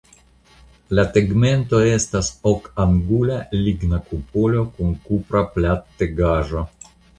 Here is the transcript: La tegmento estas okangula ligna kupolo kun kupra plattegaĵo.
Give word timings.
La 0.99 1.03
tegmento 1.17 1.81
estas 1.89 2.31
okangula 2.53 3.37
ligna 3.67 4.01
kupolo 4.09 4.67
kun 4.81 4.99
kupra 5.07 5.47
plattegaĵo. 5.55 6.69